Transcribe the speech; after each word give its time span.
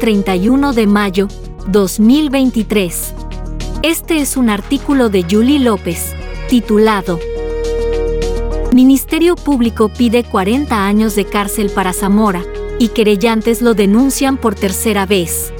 31 0.00 0.72
de 0.72 0.86
mayo 0.86 1.28
2023. 1.66 3.14
Este 3.82 4.20
es 4.22 4.38
un 4.38 4.48
artículo 4.48 5.10
de 5.10 5.26
Julie 5.30 5.60
López, 5.60 6.14
titulado 6.48 7.20
Ministerio 8.72 9.36
Público 9.36 9.90
pide 9.90 10.24
40 10.24 10.86
años 10.86 11.14
de 11.16 11.26
cárcel 11.26 11.68
para 11.68 11.92
Zamora, 11.92 12.42
y 12.78 12.88
querellantes 12.88 13.60
lo 13.60 13.74
denuncian 13.74 14.38
por 14.38 14.54
tercera 14.54 15.04
vez. 15.04 15.52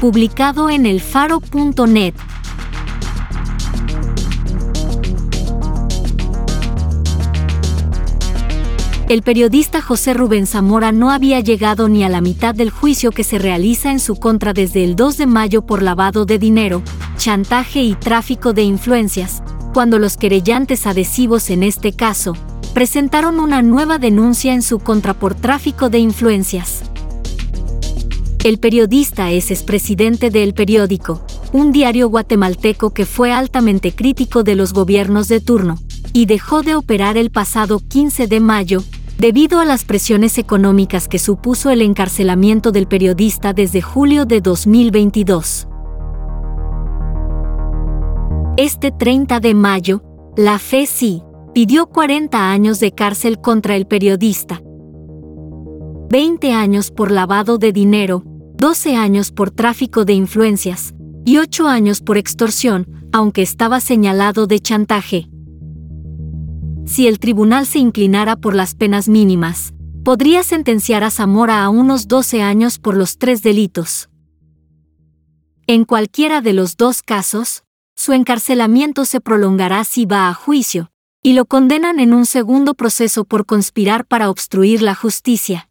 Publicado 0.00 0.70
en 0.70 0.86
elfaro.net. 0.86 2.14
El 9.08 9.22
periodista 9.22 9.80
José 9.80 10.14
Rubén 10.14 10.48
Zamora 10.48 10.90
no 10.90 11.12
había 11.12 11.38
llegado 11.38 11.88
ni 11.88 12.02
a 12.02 12.08
la 12.08 12.20
mitad 12.20 12.56
del 12.56 12.70
juicio 12.70 13.12
que 13.12 13.22
se 13.22 13.38
realiza 13.38 13.92
en 13.92 14.00
su 14.00 14.16
contra 14.16 14.52
desde 14.52 14.82
el 14.82 14.96
2 14.96 15.18
de 15.18 15.26
mayo 15.26 15.62
por 15.64 15.80
lavado 15.80 16.26
de 16.26 16.40
dinero, 16.40 16.82
chantaje 17.16 17.84
y 17.84 17.94
tráfico 17.94 18.52
de 18.52 18.62
influencias, 18.64 19.44
cuando 19.72 20.00
los 20.00 20.16
querellantes 20.16 20.88
adhesivos 20.88 21.50
en 21.50 21.62
este 21.62 21.92
caso 21.92 22.32
presentaron 22.74 23.38
una 23.38 23.62
nueva 23.62 23.98
denuncia 23.98 24.52
en 24.52 24.62
su 24.62 24.80
contra 24.80 25.14
por 25.14 25.36
tráfico 25.36 25.88
de 25.88 26.00
influencias. 26.00 26.82
El 28.42 28.58
periodista 28.58 29.30
es 29.30 29.52
expresidente 29.52 30.30
de 30.30 30.42
El 30.42 30.52
Periódico, 30.52 31.24
un 31.52 31.70
diario 31.70 32.08
guatemalteco 32.08 32.92
que 32.92 33.06
fue 33.06 33.32
altamente 33.32 33.92
crítico 33.92 34.42
de 34.42 34.56
los 34.56 34.72
gobiernos 34.72 35.28
de 35.28 35.40
turno, 35.40 35.78
y 36.12 36.26
dejó 36.26 36.62
de 36.62 36.74
operar 36.74 37.16
el 37.16 37.30
pasado 37.30 37.78
15 37.78 38.26
de 38.26 38.40
mayo, 38.40 38.82
debido 39.18 39.60
a 39.60 39.64
las 39.64 39.84
presiones 39.84 40.38
económicas 40.38 41.08
que 41.08 41.18
supuso 41.18 41.70
el 41.70 41.82
encarcelamiento 41.82 42.72
del 42.72 42.86
periodista 42.86 43.52
desde 43.52 43.80
julio 43.80 44.26
de 44.26 44.40
2022. 44.40 45.68
Este 48.58 48.90
30 48.90 49.40
de 49.40 49.54
mayo, 49.54 50.02
la 50.36 50.58
FECI 50.58 51.22
pidió 51.54 51.86
40 51.86 52.50
años 52.50 52.80
de 52.80 52.92
cárcel 52.92 53.40
contra 53.40 53.76
el 53.76 53.86
periodista, 53.86 54.60
20 56.10 56.52
años 56.52 56.90
por 56.90 57.10
lavado 57.10 57.58
de 57.58 57.72
dinero, 57.72 58.22
12 58.58 58.96
años 58.96 59.32
por 59.32 59.50
tráfico 59.50 60.04
de 60.04 60.12
influencias 60.12 60.94
y 61.24 61.38
8 61.38 61.66
años 61.66 62.00
por 62.00 62.16
extorsión, 62.16 63.08
aunque 63.12 63.42
estaba 63.42 63.80
señalado 63.80 64.46
de 64.46 64.60
chantaje. 64.60 65.28
Si 66.86 67.08
el 67.08 67.18
tribunal 67.18 67.66
se 67.66 67.80
inclinara 67.80 68.36
por 68.36 68.54
las 68.54 68.76
penas 68.76 69.08
mínimas, 69.08 69.74
podría 70.04 70.44
sentenciar 70.44 71.02
a 71.02 71.10
Zamora 71.10 71.64
a 71.64 71.68
unos 71.68 72.06
12 72.06 72.42
años 72.42 72.78
por 72.78 72.96
los 72.96 73.18
tres 73.18 73.42
delitos. 73.42 74.08
En 75.66 75.84
cualquiera 75.84 76.40
de 76.40 76.52
los 76.52 76.76
dos 76.76 77.02
casos, 77.02 77.64
su 77.96 78.12
encarcelamiento 78.12 79.04
se 79.04 79.20
prolongará 79.20 79.82
si 79.82 80.06
va 80.06 80.28
a 80.28 80.34
juicio, 80.34 80.92
y 81.24 81.32
lo 81.32 81.46
condenan 81.46 81.98
en 81.98 82.14
un 82.14 82.24
segundo 82.24 82.74
proceso 82.74 83.24
por 83.24 83.46
conspirar 83.46 84.06
para 84.06 84.30
obstruir 84.30 84.80
la 84.80 84.94
justicia. 84.94 85.68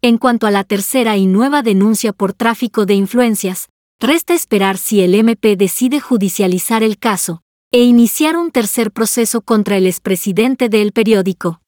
En 0.00 0.18
cuanto 0.18 0.48
a 0.48 0.50
la 0.50 0.64
tercera 0.64 1.16
y 1.16 1.26
nueva 1.26 1.62
denuncia 1.62 2.12
por 2.12 2.32
tráfico 2.32 2.84
de 2.84 2.94
influencias, 2.94 3.68
resta 4.00 4.34
esperar 4.34 4.76
si 4.76 5.02
el 5.02 5.14
MP 5.14 5.54
decide 5.54 6.00
judicializar 6.00 6.82
el 6.82 6.98
caso 6.98 7.42
e 7.74 7.84
iniciar 7.84 8.36
un 8.36 8.50
tercer 8.50 8.92
proceso 8.92 9.40
contra 9.40 9.78
el 9.78 9.86
expresidente 9.86 10.68
del 10.68 10.92
periódico. 10.92 11.62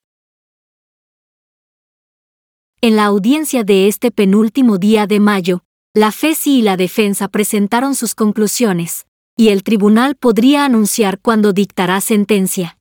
En 2.82 2.96
la 2.96 3.06
audiencia 3.06 3.64
de 3.64 3.88
este 3.88 4.10
penúltimo 4.10 4.76
día 4.76 5.06
de 5.06 5.18
mayo, 5.18 5.64
la 5.94 6.12
FESI 6.12 6.58
y 6.58 6.62
la 6.62 6.76
defensa 6.76 7.28
presentaron 7.28 7.94
sus 7.94 8.14
conclusiones, 8.14 9.06
y 9.34 9.48
el 9.48 9.62
tribunal 9.62 10.14
podría 10.14 10.66
anunciar 10.66 11.18
cuándo 11.20 11.54
dictará 11.54 12.02
sentencia. 12.02 12.76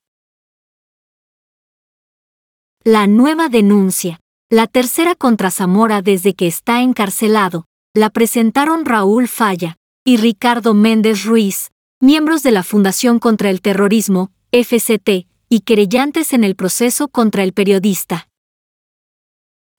La 2.84 3.06
nueva 3.06 3.48
denuncia, 3.48 4.20
la 4.50 4.66
tercera 4.66 5.14
contra 5.14 5.50
Zamora 5.50 6.02
desde 6.02 6.34
que 6.34 6.46
está 6.46 6.82
encarcelado, 6.82 7.64
la 7.94 8.10
presentaron 8.10 8.84
Raúl 8.84 9.28
Falla 9.28 9.76
y 10.04 10.18
Ricardo 10.18 10.74
Méndez 10.74 11.24
Ruiz, 11.24 11.70
miembros 12.04 12.42
de 12.42 12.50
la 12.50 12.62
Fundación 12.62 13.18
contra 13.18 13.48
el 13.48 13.62
Terrorismo, 13.62 14.30
FCT, 14.52 15.26
y 15.48 15.60
querellantes 15.60 16.34
en 16.34 16.44
el 16.44 16.54
proceso 16.54 17.08
contra 17.08 17.42
el 17.42 17.54
periodista. 17.54 18.28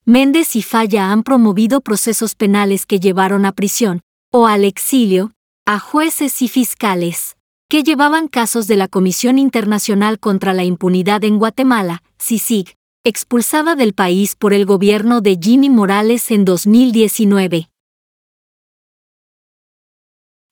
Méndez 0.05 0.55
y 0.55 0.63
Falla 0.63 1.11
han 1.11 1.21
promovido 1.21 1.81
procesos 1.81 2.33
penales 2.33 2.87
que 2.87 2.99
llevaron 2.99 3.45
a 3.45 3.51
prisión, 3.51 4.01
o 4.31 4.47
al 4.47 4.65
exilio, 4.65 5.33
a 5.67 5.77
jueces 5.77 6.41
y 6.41 6.47
fiscales, 6.47 7.37
que 7.69 7.83
llevaban 7.83 8.27
casos 8.27 8.65
de 8.65 8.75
la 8.75 8.87
Comisión 8.87 9.37
Internacional 9.37 10.19
contra 10.19 10.53
la 10.53 10.63
Impunidad 10.63 11.23
en 11.23 11.37
Guatemala, 11.37 12.01
CICIG, 12.19 12.73
expulsada 13.03 13.75
del 13.75 13.93
país 13.93 14.35
por 14.35 14.51
el 14.51 14.65
gobierno 14.65 15.21
de 15.21 15.37
Jimmy 15.39 15.69
Morales 15.69 16.31
en 16.31 16.43
2019. 16.43 17.69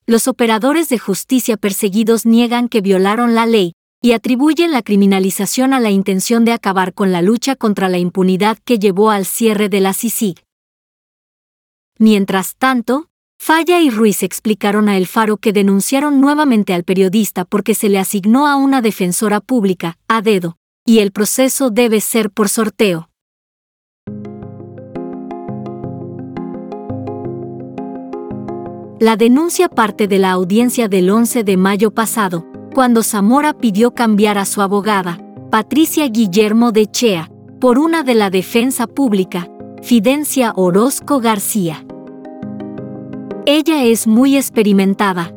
Los 0.06 0.28
operadores 0.28 0.90
de 0.90 0.98
justicia 0.98 1.56
perseguidos 1.56 2.26
niegan 2.26 2.68
que 2.68 2.82
violaron 2.82 3.34
la 3.34 3.46
ley, 3.46 3.72
y 4.02 4.12
atribuyen 4.12 4.70
la 4.70 4.82
criminalización 4.82 5.72
a 5.72 5.80
la 5.80 5.90
intención 5.90 6.44
de 6.44 6.52
acabar 6.52 6.92
con 6.92 7.10
la 7.10 7.22
lucha 7.22 7.56
contra 7.56 7.88
la 7.88 7.96
impunidad 7.96 8.58
que 8.66 8.78
llevó 8.78 9.10
al 9.10 9.24
cierre 9.24 9.70
de 9.70 9.80
la 9.80 9.94
CICIG. 9.94 10.44
Mientras 11.98 12.56
tanto, 12.56 13.08
Falla 13.38 13.80
y 13.80 13.88
Ruiz 13.88 14.22
explicaron 14.22 14.90
a 14.90 14.98
El 14.98 15.06
Faro 15.06 15.38
que 15.38 15.54
denunciaron 15.54 16.20
nuevamente 16.20 16.74
al 16.74 16.84
periodista 16.84 17.46
porque 17.46 17.74
se 17.74 17.88
le 17.88 17.98
asignó 17.98 18.46
a 18.46 18.56
una 18.56 18.82
defensora 18.82 19.40
pública, 19.40 19.96
a 20.06 20.20
dedo, 20.20 20.58
y 20.84 20.98
el 20.98 21.10
proceso 21.10 21.70
debe 21.70 22.02
ser 22.02 22.30
por 22.30 22.50
sorteo. 22.50 23.08
La 29.04 29.16
denuncia 29.16 29.68
parte 29.68 30.08
de 30.08 30.18
la 30.18 30.30
audiencia 30.30 30.88
del 30.88 31.10
11 31.10 31.44
de 31.44 31.58
mayo 31.58 31.90
pasado, 31.90 32.46
cuando 32.74 33.02
Zamora 33.02 33.52
pidió 33.52 33.90
cambiar 33.90 34.38
a 34.38 34.46
su 34.46 34.62
abogada, 34.62 35.18
Patricia 35.50 36.08
Guillermo 36.08 36.72
de 36.72 36.86
Chea, 36.86 37.30
por 37.60 37.78
una 37.78 38.02
de 38.02 38.14
la 38.14 38.30
defensa 38.30 38.86
pública, 38.86 39.46
Fidencia 39.82 40.54
Orozco 40.56 41.20
García. 41.20 41.84
Ella 43.44 43.84
es 43.84 44.06
muy 44.06 44.38
experimentada. 44.38 45.34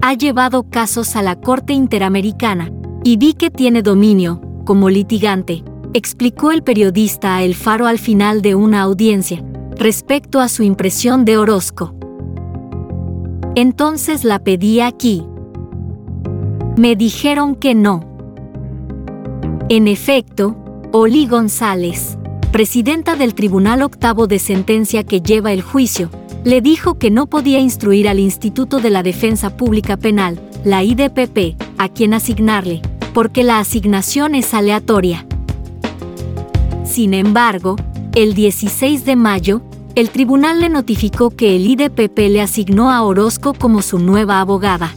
Ha 0.00 0.14
llevado 0.14 0.62
casos 0.62 1.16
a 1.16 1.22
la 1.22 1.34
Corte 1.40 1.72
Interamericana 1.72 2.70
y 3.02 3.16
vi 3.16 3.34
que 3.34 3.50
tiene 3.50 3.82
dominio, 3.82 4.40
como 4.64 4.90
litigante, 4.90 5.64
explicó 5.92 6.52
el 6.52 6.62
periodista 6.62 7.34
a 7.34 7.42
El 7.42 7.56
Faro 7.56 7.88
al 7.88 7.98
final 7.98 8.42
de 8.42 8.54
una 8.54 8.80
audiencia, 8.82 9.42
respecto 9.76 10.38
a 10.38 10.48
su 10.48 10.62
impresión 10.62 11.24
de 11.24 11.36
Orozco. 11.36 11.96
Entonces 13.54 14.24
la 14.24 14.38
pedí 14.38 14.80
aquí, 14.80 15.26
me 16.76 16.96
dijeron 16.96 17.54
que 17.54 17.74
no. 17.74 18.02
En 19.68 19.88
efecto, 19.88 20.56
Oli 20.90 21.26
González, 21.26 22.16
presidenta 22.50 23.14
del 23.14 23.34
Tribunal 23.34 23.82
Octavo 23.82 24.26
de 24.26 24.38
Sentencia 24.38 25.04
que 25.04 25.20
lleva 25.20 25.52
el 25.52 25.60
juicio, 25.60 26.08
le 26.44 26.62
dijo 26.62 26.98
que 26.98 27.10
no 27.10 27.26
podía 27.26 27.58
instruir 27.58 28.08
al 28.08 28.18
Instituto 28.20 28.80
de 28.80 28.88
la 28.88 29.02
Defensa 29.02 29.54
Pública 29.54 29.98
Penal, 29.98 30.40
la 30.64 30.82
IDPP, 30.82 31.56
a 31.76 31.90
quien 31.90 32.14
asignarle, 32.14 32.80
porque 33.12 33.44
la 33.44 33.58
asignación 33.58 34.34
es 34.34 34.54
aleatoria. 34.54 35.26
Sin 36.84 37.12
embargo, 37.12 37.76
el 38.14 38.32
16 38.32 39.04
de 39.04 39.16
mayo, 39.16 39.62
el 39.94 40.08
tribunal 40.08 40.60
le 40.60 40.68
notificó 40.70 41.30
que 41.30 41.54
el 41.54 41.66
IDPP 41.66 42.18
le 42.30 42.40
asignó 42.40 42.90
a 42.90 43.02
Orozco 43.02 43.52
como 43.52 43.82
su 43.82 43.98
nueva 43.98 44.40
abogada. 44.40 44.94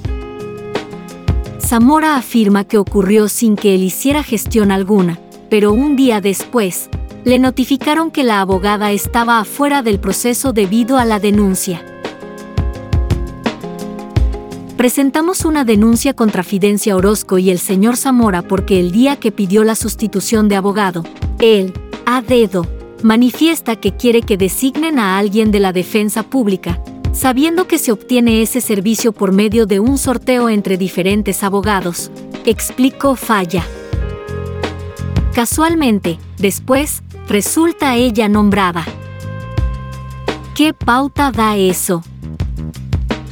Zamora 1.59 2.15
afirma 2.15 2.63
que 2.63 2.77
ocurrió 2.77 3.27
sin 3.27 3.55
que 3.55 3.75
él 3.75 3.83
hiciera 3.83 4.23
gestión 4.23 4.71
alguna, 4.71 5.19
pero 5.49 5.73
un 5.73 5.95
día 5.95 6.21
después, 6.21 6.89
le 7.25 7.39
notificaron 7.39 8.11
que 8.11 8.23
la 8.23 8.39
abogada 8.39 8.91
estaba 8.91 9.39
afuera 9.39 9.81
del 9.81 9.99
proceso 9.99 10.53
debido 10.53 10.97
a 10.97 11.05
la 11.05 11.19
denuncia. 11.19 11.83
Presentamos 14.77 15.43
una 15.43 15.65
denuncia 15.65 16.13
contra 16.13 16.43
Fidencia 16.43 16.95
Orozco 16.95 17.37
y 17.37 17.49
el 17.49 17.59
señor 17.59 17.97
Zamora 17.97 18.43
porque 18.43 18.79
el 18.79 18.91
día 18.91 19.15
que 19.15 19.31
pidió 19.31 19.63
la 19.63 19.75
sustitución 19.75 20.47
de 20.47 20.55
abogado, 20.55 21.03
él, 21.39 21.73
a 22.05 22.21
dedo, 22.21 22.67
manifiesta 23.05 23.75
que 23.75 23.95
quiere 23.95 24.23
que 24.23 24.35
designen 24.35 24.97
a 24.97 25.19
alguien 25.19 25.51
de 25.51 25.59
la 25.59 25.71
defensa 25.71 26.23
pública, 26.23 26.81
sabiendo 27.13 27.67
que 27.67 27.77
se 27.77 27.91
obtiene 27.91 28.41
ese 28.41 28.61
servicio 28.61 29.11
por 29.11 29.31
medio 29.31 29.67
de 29.67 29.79
un 29.79 29.99
sorteo 29.99 30.49
entre 30.49 30.75
diferentes 30.75 31.43
abogados, 31.43 32.09
explicó 32.45 33.15
Falla. 33.15 33.63
Casualmente, 35.35 36.17
después, 36.39 37.03
resulta 37.29 37.95
ella 37.95 38.27
nombrada. 38.27 38.83
¿Qué 40.55 40.73
pauta 40.73 41.31
da 41.31 41.57
eso? 41.57 42.03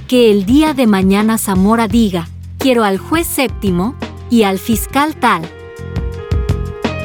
Que 0.07 0.29
el 0.29 0.45
día 0.45 0.75
de 0.75 0.85
mañana 0.85 1.39
Zamora 1.39 1.87
diga, 1.87 2.27
quiero 2.59 2.83
al 2.83 2.99
juez 2.99 3.25
séptimo 3.25 3.95
y 4.29 4.43
al 4.43 4.59
fiscal 4.59 5.15
tal. 5.15 5.49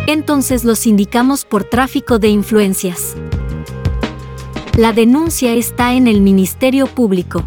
Entonces 0.08 0.64
los 0.64 0.88
indicamos 0.88 1.44
por 1.44 1.62
tráfico 1.62 2.18
de 2.18 2.28
influencias. 2.28 3.14
La 4.76 4.92
denuncia 4.92 5.52
está 5.52 5.94
en 5.94 6.08
el 6.08 6.20
Ministerio 6.20 6.88
Público. 6.88 7.44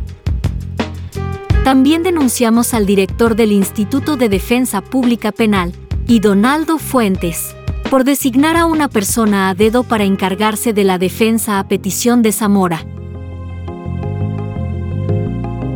También 1.66 2.04
denunciamos 2.04 2.74
al 2.74 2.86
director 2.86 3.36
del 3.36 3.52
Instituto 3.52 4.16
de 4.16 4.30
Defensa 4.30 4.82
Pública 4.82 5.34
Penal, 5.34 5.74
y 6.08 6.20
Donaldo 6.20 6.78
Fuentes, 6.78 7.56
por 7.90 8.04
designar 8.04 8.58
a 8.58 8.66
una 8.66 8.90
persona 8.90 9.50
a 9.50 9.56
dedo 9.56 9.84
para 9.84 10.04
encargarse 10.04 10.74
de 10.74 10.84
la 10.84 10.98
defensa 10.98 11.58
a 11.58 11.68
petición 11.68 12.22
de 12.22 12.32
Zamora. 12.32 12.86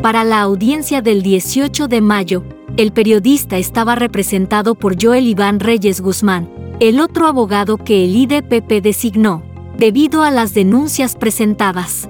Para 0.01 0.23
la 0.23 0.41
audiencia 0.41 1.01
del 1.01 1.23
18 1.23 1.88
de 1.88 2.01
mayo, 2.01 2.43
el 2.77 2.91
periodista 2.91 3.57
estaba 3.57 3.95
representado 3.95 4.75
por 4.75 5.01
Joel 5.01 5.25
Iván 5.25 5.61
Reyes 5.61 6.01
Guzmán, 6.01 6.49
el 6.81 7.00
otro 7.00 7.27
abogado 7.27 7.77
que 7.77 8.04
el 8.04 8.16
IDPP 8.16 8.81
designó, 8.81 9.44
debido 9.77 10.24
a 10.24 10.31
las 10.31 10.54
denuncias 10.54 11.16
presentadas. 11.16 12.10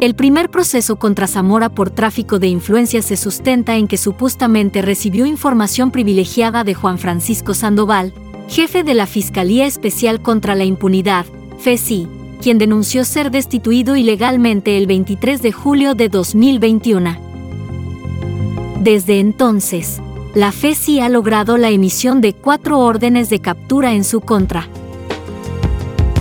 El 0.00 0.14
primer 0.14 0.50
proceso 0.50 0.96
contra 0.96 1.26
Zamora 1.26 1.68
por 1.68 1.90
tráfico 1.90 2.38
de 2.38 2.48
influencias 2.48 3.04
se 3.06 3.16
sustenta 3.16 3.76
en 3.76 3.88
que 3.88 3.98
supuestamente 3.98 4.80
recibió 4.80 5.26
información 5.26 5.90
privilegiada 5.90 6.64
de 6.64 6.74
Juan 6.74 6.98
Francisco 6.98 7.52
Sandoval, 7.52 8.14
jefe 8.48 8.82
de 8.82 8.94
la 8.94 9.06
Fiscalía 9.06 9.66
Especial 9.66 10.22
contra 10.22 10.54
la 10.54 10.64
Impunidad, 10.64 11.26
FESI, 11.58 12.08
quien 12.40 12.56
denunció 12.58 13.04
ser 13.04 13.30
destituido 13.30 13.96
ilegalmente 13.96 14.78
el 14.78 14.86
23 14.86 15.42
de 15.42 15.52
julio 15.52 15.94
de 15.94 16.08
2021. 16.08 17.16
Desde 18.80 19.18
entonces, 19.18 20.00
la 20.36 20.52
FESI 20.52 21.00
ha 21.00 21.08
logrado 21.08 21.56
la 21.56 21.70
emisión 21.70 22.20
de 22.20 22.34
cuatro 22.34 22.78
órdenes 22.80 23.30
de 23.30 23.40
captura 23.40 23.94
en 23.94 24.04
su 24.04 24.20
contra. 24.20 24.68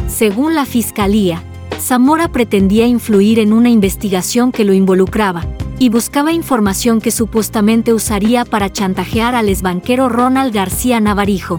Según 0.08 0.56
la 0.56 0.66
Fiscalía, 0.66 1.44
Zamora 1.82 2.30
pretendía 2.30 2.88
influir 2.88 3.40
en 3.40 3.52
una 3.52 3.68
investigación 3.70 4.54
que 4.54 4.64
lo 4.64 4.72
involucraba 4.72 5.46
y 5.80 5.90
buscaba 5.90 6.32
información 6.32 7.02
que 7.02 7.12
supuestamente 7.12 7.94
usaría 7.94 8.46
para 8.46 8.72
chantajear 8.72 9.36
al 9.36 9.50
esbanquero 9.50 10.08
Ronald 10.08 10.54
García 10.54 11.02
Navarijo. 11.02 11.58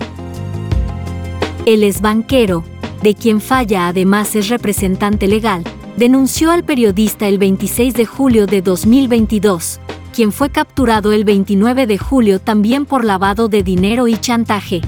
El 1.67 1.82
esbanquero, 1.82 2.64
de 3.02 3.14
quien 3.14 3.43
Falla 3.43 3.87
además 3.87 4.35
es 4.35 4.49
representante 4.49 5.29
legal, 5.29 5.62
denunció 5.99 6.52
al 6.52 6.64
periodista 6.64 7.29
el 7.29 7.37
26 7.37 7.93
de 7.93 8.06
julio 8.06 8.47
de 8.47 8.62
2022, 8.62 9.79
quien 10.17 10.33
fue 10.33 10.49
capturado 10.49 11.13
el 11.13 11.25
29 11.25 11.87
de 11.87 11.99
julio 11.99 12.41
también 12.41 12.87
por 12.87 13.05
lavado 13.05 13.49
de 13.49 13.63
dinero 13.63 14.09
y 14.09 14.17
chantaje. 14.17 14.81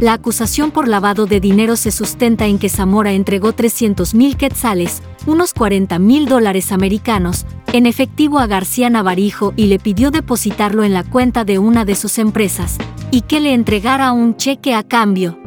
La 0.00 0.14
acusación 0.14 0.72
por 0.72 0.88
lavado 0.88 1.26
de 1.26 1.38
dinero 1.38 1.76
se 1.76 1.92
sustenta 1.92 2.46
en 2.46 2.58
que 2.58 2.68
Zamora 2.68 3.12
entregó 3.12 3.52
300 3.52 4.16
mil 4.16 4.36
quetzales, 4.36 5.02
unos 5.24 5.52
40 5.52 6.00
mil 6.00 6.26
dólares 6.26 6.72
americanos, 6.72 7.46
en 7.72 7.86
efectivo 7.86 8.40
a 8.40 8.48
García 8.48 8.90
Navarijo 8.90 9.54
y 9.56 9.66
le 9.66 9.78
pidió 9.78 10.10
depositarlo 10.10 10.82
en 10.82 10.94
la 10.94 11.04
cuenta 11.04 11.44
de 11.44 11.60
una 11.60 11.84
de 11.84 11.94
sus 11.94 12.18
empresas, 12.18 12.76
y 13.12 13.20
que 13.20 13.38
le 13.38 13.54
entregara 13.54 14.10
un 14.10 14.36
cheque 14.36 14.74
a 14.74 14.82
cambio. 14.82 15.38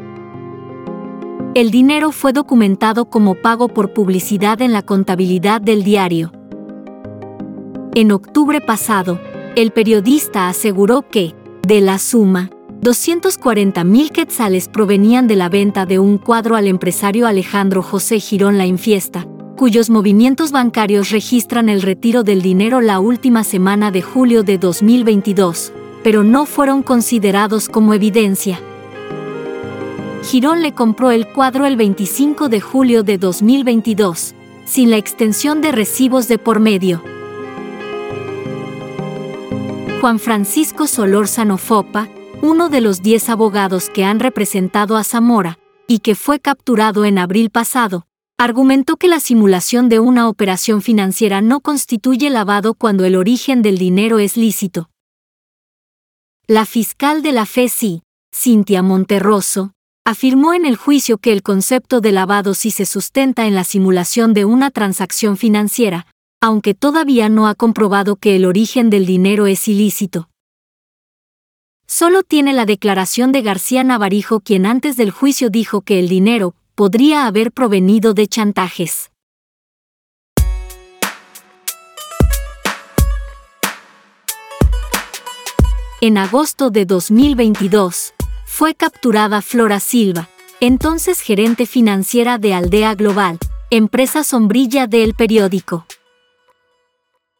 El 1.54 1.70
dinero 1.70 2.10
fue 2.10 2.32
documentado 2.32 3.10
como 3.10 3.34
pago 3.34 3.68
por 3.68 3.92
publicidad 3.92 4.62
en 4.62 4.72
la 4.72 4.80
contabilidad 4.80 5.60
del 5.60 5.84
diario. 5.84 6.32
En 7.96 8.12
octubre 8.12 8.60
pasado, 8.60 9.18
el 9.54 9.70
periodista 9.70 10.48
aseguró 10.50 11.08
que, 11.08 11.34
de 11.66 11.80
la 11.80 11.98
suma, 11.98 12.50
240 12.82 13.84
mil 13.84 14.10
quetzales 14.10 14.68
provenían 14.68 15.26
de 15.26 15.34
la 15.34 15.48
venta 15.48 15.86
de 15.86 15.98
un 15.98 16.18
cuadro 16.18 16.56
al 16.56 16.66
empresario 16.66 17.26
Alejandro 17.26 17.82
José 17.82 18.20
Girón 18.20 18.58
La 18.58 18.66
Infiesta, 18.66 19.26
cuyos 19.56 19.88
movimientos 19.88 20.52
bancarios 20.52 21.08
registran 21.08 21.70
el 21.70 21.80
retiro 21.80 22.22
del 22.22 22.42
dinero 22.42 22.82
la 22.82 23.00
última 23.00 23.44
semana 23.44 23.90
de 23.90 24.02
julio 24.02 24.42
de 24.42 24.58
2022, 24.58 25.72
pero 26.04 26.22
no 26.22 26.44
fueron 26.44 26.82
considerados 26.82 27.70
como 27.70 27.94
evidencia. 27.94 28.60
Girón 30.22 30.60
le 30.60 30.74
compró 30.74 31.12
el 31.12 31.28
cuadro 31.28 31.64
el 31.64 31.76
25 31.76 32.50
de 32.50 32.60
julio 32.60 33.04
de 33.04 33.16
2022, 33.16 34.34
sin 34.66 34.90
la 34.90 34.98
extensión 34.98 35.62
de 35.62 35.72
recibos 35.72 36.28
de 36.28 36.36
por 36.36 36.60
medio. 36.60 37.15
Juan 40.06 40.20
Francisco 40.20 40.86
Solórzano 40.86 41.58
Fopa, 41.58 42.08
uno 42.40 42.68
de 42.68 42.80
los 42.80 43.02
diez 43.02 43.28
abogados 43.28 43.90
que 43.90 44.04
han 44.04 44.20
representado 44.20 44.96
a 44.96 45.02
Zamora, 45.02 45.58
y 45.88 45.98
que 45.98 46.14
fue 46.14 46.38
capturado 46.38 47.04
en 47.04 47.18
abril 47.18 47.50
pasado, 47.50 48.06
argumentó 48.38 48.98
que 48.98 49.08
la 49.08 49.18
simulación 49.18 49.88
de 49.88 49.98
una 49.98 50.28
operación 50.28 50.80
financiera 50.80 51.40
no 51.40 51.60
constituye 51.60 52.30
lavado 52.30 52.74
cuando 52.74 53.04
el 53.04 53.16
origen 53.16 53.62
del 53.62 53.78
dinero 53.78 54.20
es 54.20 54.36
lícito. 54.36 54.90
La 56.46 56.66
fiscal 56.66 57.20
de 57.22 57.32
la 57.32 57.44
FECI, 57.44 58.02
Cintia 58.32 58.84
Monterroso, 58.84 59.72
afirmó 60.04 60.54
en 60.54 60.66
el 60.66 60.76
juicio 60.76 61.18
que 61.18 61.32
el 61.32 61.42
concepto 61.42 62.00
de 62.00 62.12
lavado 62.12 62.54
sí 62.54 62.70
se 62.70 62.86
sustenta 62.86 63.48
en 63.48 63.56
la 63.56 63.64
simulación 63.64 64.34
de 64.34 64.44
una 64.44 64.70
transacción 64.70 65.36
financiera, 65.36 66.06
aunque 66.40 66.74
todavía 66.74 67.28
no 67.28 67.48
ha 67.48 67.54
comprobado 67.54 68.16
que 68.16 68.36
el 68.36 68.44
origen 68.44 68.90
del 68.90 69.06
dinero 69.06 69.46
es 69.46 69.68
ilícito. 69.68 70.28
Solo 71.86 72.22
tiene 72.22 72.52
la 72.52 72.66
declaración 72.66 73.32
de 73.32 73.42
García 73.42 73.84
Navarijo 73.84 74.40
quien 74.40 74.66
antes 74.66 74.96
del 74.96 75.10
juicio 75.10 75.50
dijo 75.50 75.82
que 75.82 75.98
el 75.98 76.08
dinero 76.08 76.54
podría 76.74 77.26
haber 77.26 77.52
provenido 77.52 78.12
de 78.12 78.26
chantajes. 78.26 79.10
En 86.02 86.18
agosto 86.18 86.70
de 86.70 86.84
2022, 86.84 88.12
fue 88.44 88.74
capturada 88.74 89.40
Flora 89.40 89.80
Silva, 89.80 90.28
entonces 90.60 91.20
gerente 91.20 91.66
financiera 91.66 92.38
de 92.38 92.52
Aldea 92.52 92.94
Global, 92.94 93.38
empresa 93.70 94.22
sombrilla 94.22 94.86
del 94.86 95.14
periódico. 95.14 95.86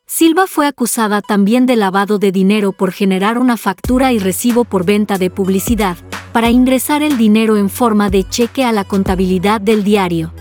Silva 0.09 0.47
fue 0.47 0.69
acusada 0.69 1.21
también 1.21 1.67
de 1.67 1.75
lavado 1.75 2.21
de 2.21 2.31
dinero 2.31 2.71
por 2.71 2.93
generar 2.93 3.39
una 3.39 3.57
factura 3.57 4.13
y 4.13 4.21
recibo 4.21 4.65
por 4.65 4.85
venta 4.85 5.19
de 5.19 5.31
publicidad, 5.31 5.97
para 6.33 6.49
ingresar 6.49 7.03
el 7.03 7.19
dinero 7.19 7.57
en 7.57 7.69
forma 7.69 8.09
de 8.09 8.23
cheque 8.23 8.65
a 8.65 8.71
la 8.71 8.85
contabilidad 8.85 9.61
del 9.61 9.83
diario. 9.83 10.33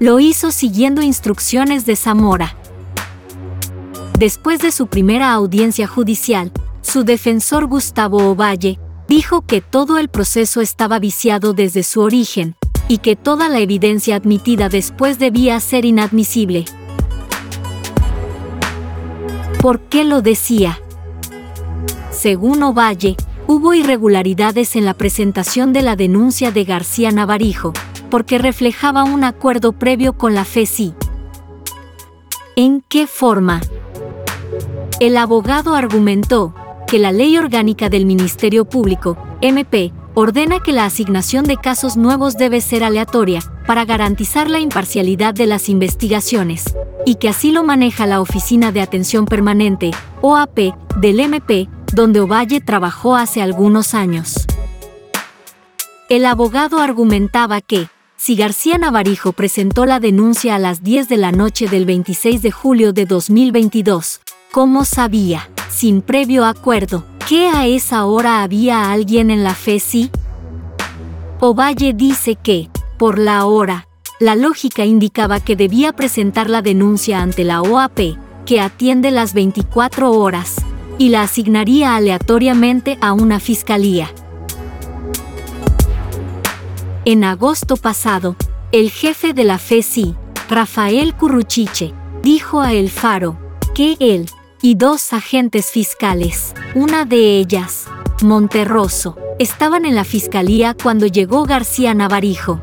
Lo 0.00 0.18
hizo 0.18 0.50
siguiendo 0.50 1.02
instrucciones 1.02 1.86
de 1.86 1.94
Zamora. 1.94 2.56
Después 4.18 4.58
de 4.58 4.72
su 4.72 4.88
primera 4.88 5.32
audiencia 5.32 5.86
judicial, 5.86 6.50
su 6.82 7.04
defensor 7.04 7.66
Gustavo 7.66 8.28
Ovalle 8.28 8.80
dijo 9.06 9.42
que 9.42 9.60
todo 9.60 9.98
el 9.98 10.08
proceso 10.08 10.60
estaba 10.60 10.98
viciado 10.98 11.52
desde 11.52 11.84
su 11.84 12.00
origen, 12.00 12.56
y 12.88 12.98
que 12.98 13.14
toda 13.14 13.48
la 13.48 13.60
evidencia 13.60 14.16
admitida 14.16 14.68
después 14.68 15.20
debía 15.20 15.60
ser 15.60 15.84
inadmisible. 15.84 16.64
¿Por 19.60 19.80
qué 19.80 20.04
lo 20.04 20.22
decía? 20.22 20.80
Según 22.10 22.62
Ovalle, 22.62 23.16
hubo 23.46 23.74
irregularidades 23.74 24.74
en 24.74 24.86
la 24.86 24.94
presentación 24.94 25.74
de 25.74 25.82
la 25.82 25.96
denuncia 25.96 26.50
de 26.50 26.64
García 26.64 27.10
Navarijo, 27.10 27.74
porque 28.08 28.38
reflejaba 28.38 29.04
un 29.04 29.22
acuerdo 29.22 29.72
previo 29.72 30.14
con 30.14 30.34
la 30.34 30.46
FECI. 30.46 30.94
¿En 32.56 32.82
qué 32.88 33.06
forma? 33.06 33.60
El 34.98 35.18
abogado 35.18 35.74
argumentó 35.74 36.54
que 36.86 36.98
la 36.98 37.12
Ley 37.12 37.36
Orgánica 37.36 37.90
del 37.90 38.06
Ministerio 38.06 38.64
Público, 38.64 39.18
MP, 39.42 39.92
ordena 40.14 40.60
que 40.60 40.72
la 40.72 40.84
asignación 40.84 41.44
de 41.44 41.56
casos 41.56 41.96
nuevos 41.96 42.36
debe 42.36 42.60
ser 42.60 42.84
aleatoria, 42.84 43.40
para 43.66 43.84
garantizar 43.84 44.50
la 44.50 44.58
imparcialidad 44.58 45.34
de 45.34 45.46
las 45.46 45.68
investigaciones, 45.68 46.64
y 47.06 47.16
que 47.16 47.28
así 47.28 47.52
lo 47.52 47.62
maneja 47.62 48.06
la 48.06 48.20
Oficina 48.20 48.72
de 48.72 48.80
Atención 48.80 49.26
Permanente, 49.26 49.92
OAP, 50.22 50.74
del 50.96 51.20
MP, 51.20 51.68
donde 51.92 52.20
Ovalle 52.20 52.60
trabajó 52.60 53.16
hace 53.16 53.42
algunos 53.42 53.94
años. 53.94 54.46
El 56.08 56.26
abogado 56.26 56.78
argumentaba 56.78 57.60
que, 57.60 57.88
si 58.16 58.36
García 58.36 58.76
Navarijo 58.76 59.32
presentó 59.32 59.86
la 59.86 60.00
denuncia 60.00 60.56
a 60.56 60.58
las 60.58 60.82
10 60.82 61.08
de 61.08 61.16
la 61.16 61.32
noche 61.32 61.68
del 61.68 61.86
26 61.86 62.42
de 62.42 62.50
julio 62.50 62.92
de 62.92 63.06
2022, 63.06 64.20
¿cómo 64.50 64.84
sabía, 64.84 65.48
sin 65.70 66.02
previo 66.02 66.44
acuerdo, 66.44 67.04
que 67.28 67.48
a 67.48 67.66
esa 67.66 68.04
hora 68.04 68.42
había 68.42 68.90
alguien 68.90 69.30
en 69.30 69.44
la 69.44 69.54
FESI? 69.54 70.10
Ovalle 71.40 71.92
dice 71.94 72.36
que, 72.36 72.68
por 72.98 73.18
la 73.18 73.44
hora, 73.46 73.88
la 74.18 74.34
lógica 74.34 74.84
indicaba 74.84 75.40
que 75.40 75.56
debía 75.56 75.92
presentar 75.92 76.50
la 76.50 76.60
denuncia 76.60 77.22
ante 77.22 77.44
la 77.44 77.62
OAP, 77.62 78.16
que 78.44 78.60
atiende 78.60 79.10
las 79.10 79.32
24 79.32 80.10
horas, 80.12 80.56
y 80.98 81.08
la 81.08 81.22
asignaría 81.22 81.96
aleatoriamente 81.96 82.98
a 83.00 83.12
una 83.12 83.40
fiscalía. 83.40 84.10
En 87.06 87.24
agosto 87.24 87.76
pasado, 87.76 88.36
el 88.72 88.90
jefe 88.90 89.32
de 89.32 89.44
la 89.44 89.58
FESI, 89.58 90.14
Rafael 90.50 91.14
Curruchiche, 91.14 91.94
dijo 92.22 92.60
a 92.60 92.74
El 92.74 92.90
Faro 92.90 93.38
que 93.74 93.96
él 94.00 94.26
y 94.62 94.74
dos 94.74 95.12
agentes 95.12 95.70
fiscales, 95.70 96.54
una 96.74 97.04
de 97.04 97.38
ellas, 97.38 97.86
Monterroso, 98.22 99.16
estaban 99.38 99.86
en 99.86 99.94
la 99.94 100.04
fiscalía 100.04 100.76
cuando 100.80 101.06
llegó 101.06 101.44
García 101.44 101.94
Navarijo. 101.94 102.60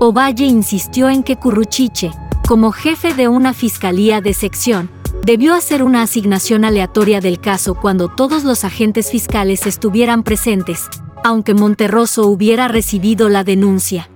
Ovalle 0.00 0.44
insistió 0.44 1.10
en 1.10 1.24
que 1.24 1.36
Curruchiche, 1.36 2.12
como 2.46 2.70
jefe 2.70 3.14
de 3.14 3.26
una 3.26 3.52
fiscalía 3.52 4.20
de 4.20 4.32
sección, 4.34 4.90
debió 5.24 5.54
hacer 5.54 5.82
una 5.82 6.02
asignación 6.02 6.64
aleatoria 6.64 7.20
del 7.20 7.40
caso 7.40 7.74
cuando 7.74 8.08
todos 8.08 8.44
los 8.44 8.64
agentes 8.64 9.10
fiscales 9.10 9.66
estuvieran 9.66 10.22
presentes, 10.22 10.86
aunque 11.24 11.54
Monterroso 11.54 12.28
hubiera 12.28 12.68
recibido 12.68 13.28
la 13.28 13.42
denuncia. 13.42 14.08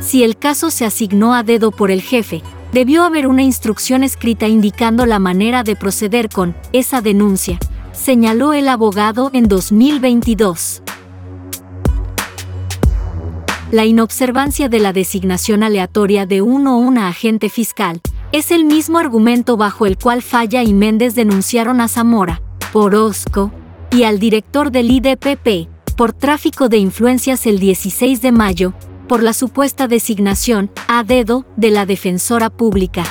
Si 0.00 0.22
el 0.22 0.36
caso 0.36 0.70
se 0.70 0.84
asignó 0.84 1.34
a 1.34 1.42
dedo 1.42 1.70
por 1.70 1.90
el 1.90 2.02
jefe, 2.02 2.42
debió 2.72 3.04
haber 3.04 3.26
una 3.26 3.42
instrucción 3.42 4.04
escrita 4.04 4.46
indicando 4.48 5.06
la 5.06 5.18
manera 5.18 5.62
de 5.62 5.76
proceder 5.76 6.28
con 6.28 6.54
esa 6.72 7.00
denuncia, 7.00 7.58
señaló 7.92 8.52
el 8.52 8.68
abogado 8.68 9.30
en 9.32 9.48
2022. 9.48 10.82
La 13.70 13.84
inobservancia 13.84 14.68
de 14.68 14.80
la 14.80 14.92
designación 14.92 15.62
aleatoria 15.62 16.24
de 16.24 16.40
uno 16.40 16.78
o 16.78 16.80
una 16.80 17.08
agente 17.08 17.50
fiscal 17.50 18.00
es 18.32 18.50
el 18.50 18.64
mismo 18.64 18.98
argumento 18.98 19.56
bajo 19.56 19.86
el 19.86 19.98
cual 19.98 20.22
Falla 20.22 20.62
y 20.62 20.72
Méndez 20.72 21.14
denunciaron 21.14 21.80
a 21.80 21.88
Zamora, 21.88 22.40
Orozco, 22.72 23.52
y 23.90 24.04
al 24.04 24.18
director 24.18 24.70
del 24.70 24.90
IDPP 24.90 25.68
por 25.96 26.12
tráfico 26.12 26.68
de 26.68 26.78
influencias 26.78 27.46
el 27.46 27.58
16 27.58 28.22
de 28.22 28.32
mayo, 28.32 28.72
por 29.08 29.22
la 29.22 29.32
supuesta 29.32 29.88
designación 29.88 30.70
a 30.86 31.02
dedo 31.02 31.46
de 31.56 31.70
la 31.70 31.86
defensora 31.86 32.50
pública. 32.50 33.04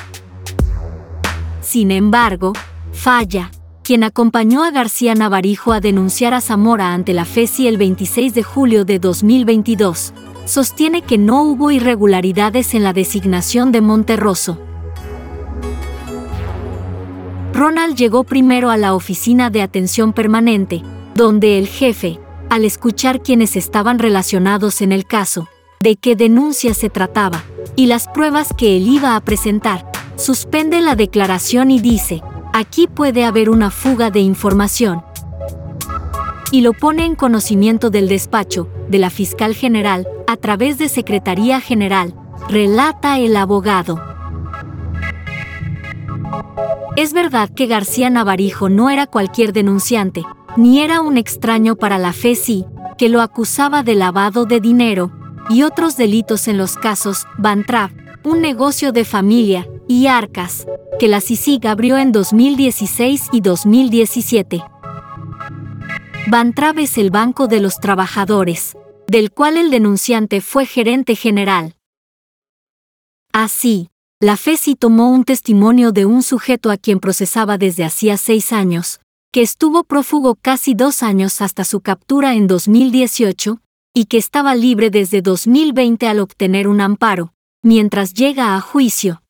Sin 1.61 1.91
embargo, 1.91 2.53
Falla, 2.93 3.51
quien 3.83 4.03
acompañó 4.03 4.63
a 4.63 4.71
García 4.71 5.15
Navarijo 5.15 5.73
a 5.73 5.79
denunciar 5.79 6.33
a 6.33 6.41
Zamora 6.41 6.93
ante 6.93 7.13
la 7.13 7.25
FESI 7.25 7.67
el 7.67 7.77
26 7.77 8.33
de 8.33 8.43
julio 8.43 8.85
de 8.85 8.99
2022, 8.99 10.13
sostiene 10.45 11.01
que 11.01 11.17
no 11.17 11.43
hubo 11.43 11.71
irregularidades 11.71 12.73
en 12.73 12.83
la 12.83 12.93
designación 12.93 13.71
de 13.71 13.81
Monterroso. 13.81 14.59
Ronald 17.53 17.95
llegó 17.95 18.23
primero 18.23 18.69
a 18.69 18.77
la 18.77 18.93
oficina 18.93 19.49
de 19.49 19.61
atención 19.61 20.13
permanente, 20.13 20.83
donde 21.15 21.57
el 21.57 21.67
jefe, 21.67 22.19
al 22.49 22.65
escuchar 22.65 23.23
quienes 23.23 23.55
estaban 23.55 23.99
relacionados 23.99 24.81
en 24.81 24.91
el 24.91 25.05
caso, 25.05 25.47
de 25.79 25.95
qué 25.95 26.15
denuncia 26.15 26.73
se 26.73 26.89
trataba, 26.89 27.43
y 27.75 27.85
las 27.85 28.07
pruebas 28.07 28.53
que 28.57 28.77
él 28.77 28.87
iba 28.87 29.15
a 29.15 29.21
presentar, 29.21 29.89
suspende 30.15 30.81
la 30.81 30.95
declaración 30.95 31.69
y 31.71 31.79
dice, 31.79 32.21
aquí 32.53 32.87
puede 32.87 33.25
haber 33.25 33.49
una 33.49 33.69
fuga 33.69 34.09
de 34.09 34.19
información. 34.19 35.03
Y 36.51 36.61
lo 36.61 36.73
pone 36.73 37.05
en 37.05 37.15
conocimiento 37.15 37.89
del 37.89 38.07
despacho, 38.07 38.69
de 38.87 38.97
la 38.97 39.09
fiscal 39.09 39.53
general, 39.53 40.07
a 40.27 40.37
través 40.37 40.77
de 40.77 40.89
Secretaría 40.89 41.59
General, 41.61 42.15
relata 42.49 43.19
el 43.19 43.35
abogado. 43.35 44.01
Es 46.95 47.13
verdad 47.13 47.49
que 47.49 47.67
García 47.67 48.09
Navarijo 48.09 48.69
no 48.69 48.89
era 48.89 49.05
cualquier 49.05 49.53
denunciante, 49.53 50.23
ni 50.55 50.79
era 50.79 51.01
un 51.01 51.17
extraño 51.17 51.75
para 51.75 51.99
la 51.99 52.11
FESI, 52.11 52.65
que 52.97 53.09
lo 53.09 53.21
acusaba 53.21 53.83
de 53.83 53.93
lavado 53.93 54.45
de 54.45 54.59
dinero 54.59 55.11
y 55.49 55.63
otros 55.63 55.97
delitos 55.97 56.47
en 56.47 56.57
los 56.57 56.75
casos 56.75 57.25
Bantrap, 57.37 57.91
un 58.23 58.41
negocio 58.41 58.91
de 58.91 59.05
familia, 59.05 59.67
y 59.87 60.07
Arcas, 60.07 60.67
que 60.99 61.07
la 61.07 61.21
CICIG 61.21 61.67
abrió 61.67 61.97
en 61.97 62.11
2016 62.11 63.29
y 63.31 63.41
2017. 63.41 64.63
Bantrap 66.29 66.79
es 66.79 66.97
el 66.97 67.09
Banco 67.09 67.47
de 67.47 67.61
los 67.61 67.79
Trabajadores, 67.79 68.75
del 69.07 69.31
cual 69.31 69.55
el 69.57 69.71
denunciante 69.71 70.41
fue 70.41 70.65
gerente 70.65 71.15
general. 71.15 71.75
Así, 73.31 73.89
la 74.19 74.35
FESI 74.35 74.75
tomó 74.75 75.11
un 75.11 75.23
testimonio 75.23 75.91
de 75.91 76.05
un 76.05 76.23
sujeto 76.23 76.71
a 76.71 76.77
quien 76.77 76.99
procesaba 76.99 77.57
desde 77.57 77.85
hacía 77.85 78.17
seis 78.17 78.51
años, 78.51 78.99
que 79.31 79.41
estuvo 79.41 79.83
prófugo 79.83 80.35
casi 80.35 80.73
dos 80.73 81.03
años 81.03 81.41
hasta 81.41 81.63
su 81.63 81.81
captura 81.81 82.33
en 82.33 82.47
2018, 82.47 83.61
y 83.97 84.05
que 84.05 84.17
estaba 84.17 84.53
libre 84.53 84.91
desde 84.91 85.23
2020 85.23 86.07
al 86.07 86.19
obtener 86.19 86.67
un 86.67 86.81
amparo, 86.81 87.33
mientras 87.63 88.13
llega 88.13 88.55
a 88.55 88.61
juicio. 88.61 89.23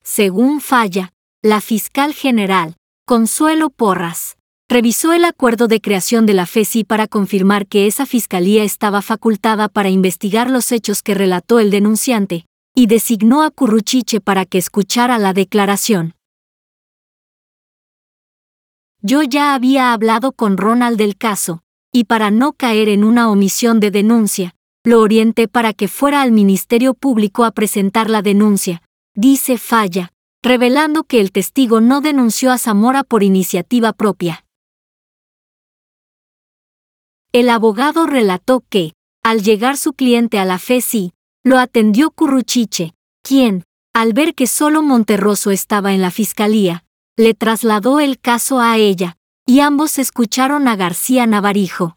Según 0.00 0.60
Falla, 0.60 1.12
la 1.42 1.60
fiscal 1.60 2.14
general, 2.14 2.76
Consuelo 3.06 3.70
Porras, 3.70 4.36
revisó 4.68 5.12
el 5.12 5.24
acuerdo 5.24 5.66
de 5.66 5.80
creación 5.80 6.26
de 6.26 6.34
la 6.34 6.46
FESI 6.46 6.84
para 6.84 7.08
confirmar 7.08 7.66
que 7.66 7.88
esa 7.88 8.06
fiscalía 8.06 8.62
estaba 8.62 9.02
facultada 9.02 9.68
para 9.68 9.88
investigar 9.88 10.48
los 10.48 10.70
hechos 10.70 11.02
que 11.02 11.14
relató 11.14 11.58
el 11.58 11.72
denunciante, 11.72 12.46
y 12.72 12.86
designó 12.86 13.42
a 13.42 13.50
Curruchiche 13.50 14.20
para 14.20 14.46
que 14.46 14.58
escuchara 14.58 15.18
la 15.18 15.32
declaración. 15.32 16.14
Yo 19.02 19.24
ya 19.24 19.54
había 19.54 19.92
hablado 19.92 20.30
con 20.30 20.56
Ronald 20.56 20.96
del 20.96 21.16
caso, 21.16 21.64
y 21.92 22.04
para 22.04 22.30
no 22.30 22.52
caer 22.52 22.88
en 22.88 23.04
una 23.04 23.30
omisión 23.30 23.80
de 23.80 23.90
denuncia, 23.90 24.54
lo 24.84 25.00
orienté 25.00 25.48
para 25.48 25.72
que 25.72 25.88
fuera 25.88 26.22
al 26.22 26.32
Ministerio 26.32 26.94
Público 26.94 27.44
a 27.44 27.50
presentar 27.50 28.08
la 28.08 28.22
denuncia, 28.22 28.82
dice 29.14 29.58
Falla, 29.58 30.12
revelando 30.42 31.04
que 31.04 31.20
el 31.20 31.32
testigo 31.32 31.80
no 31.80 32.00
denunció 32.00 32.50
a 32.50 32.58
Zamora 32.58 33.04
por 33.04 33.22
iniciativa 33.22 33.92
propia. 33.92 34.44
El 37.32 37.48
abogado 37.48 38.06
relató 38.06 38.64
que, 38.68 38.94
al 39.22 39.42
llegar 39.42 39.76
su 39.76 39.92
cliente 39.92 40.38
a 40.38 40.44
la 40.44 40.58
FESI, 40.58 41.12
lo 41.44 41.58
atendió 41.58 42.10
Curruchiche, 42.10 42.94
quien, 43.22 43.64
al 43.92 44.12
ver 44.12 44.34
que 44.34 44.46
solo 44.46 44.82
Monterroso 44.82 45.50
estaba 45.50 45.92
en 45.92 46.00
la 46.00 46.10
fiscalía, 46.10 46.84
le 47.16 47.34
trasladó 47.34 48.00
el 48.00 48.18
caso 48.18 48.60
a 48.60 48.78
ella, 48.78 49.18
y 49.50 49.58
ambos 49.58 49.98
escucharon 49.98 50.68
a 50.68 50.76
García 50.76 51.26
Navarijo. 51.26 51.96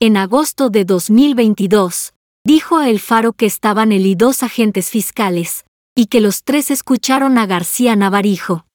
En 0.00 0.16
agosto 0.16 0.68
de 0.68 0.84
2022, 0.84 2.14
dijo 2.44 2.78
a 2.78 2.90
El 2.90 2.98
Faro 2.98 3.32
que 3.32 3.46
estaban 3.46 3.92
él 3.92 4.04
y 4.04 4.16
dos 4.16 4.42
agentes 4.42 4.90
fiscales, 4.90 5.64
y 5.94 6.06
que 6.06 6.20
los 6.20 6.42
tres 6.42 6.72
escucharon 6.72 7.38
a 7.38 7.46
García 7.46 7.94
Navarijo. 7.94 8.66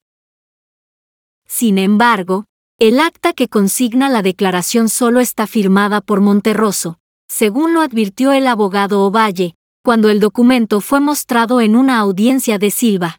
Sin 1.46 1.78
embargo, 1.78 2.46
el 2.80 3.02
acta 3.02 3.34
que 3.34 3.50
consigna 3.50 4.08
la 4.08 4.22
declaración 4.22 4.88
solo 4.88 5.20
está 5.20 5.46
firmada 5.46 6.00
por 6.00 6.22
Monterroso, 6.22 7.00
según 7.28 7.74
lo 7.74 7.82
advirtió 7.82 8.32
el 8.32 8.48
abogado 8.48 9.02
Ovalle, 9.02 9.56
cuando 9.84 10.10
el 10.10 10.22
documento 10.22 10.80
fue 10.80 11.02
mostrado 11.02 11.60
en 11.60 11.76
una 11.76 12.00
audiencia 12.00 12.60
de 12.60 12.72
Silva. 12.72 13.19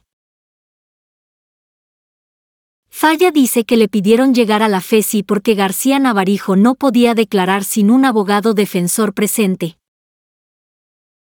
Falla 2.91 3.31
dice 3.31 3.65
que 3.65 3.77
le 3.77 3.89
pidieron 3.89 4.35
llegar 4.35 4.63
a 4.63 4.69
la 4.69 4.81
FESI 4.81 5.23
porque 5.23 5.55
García 5.55 5.99
Navarijo 5.99 6.57
no 6.57 6.75
podía 6.75 7.15
declarar 7.15 7.65
sin 7.65 7.91
un 7.91 8.05
abogado 8.05 8.53
defensor 8.53 9.15
presente. 9.15 9.79